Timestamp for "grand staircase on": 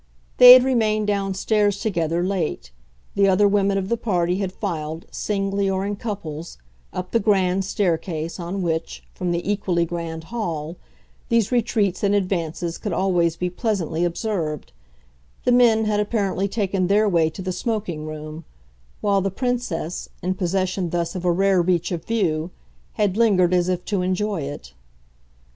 7.19-8.63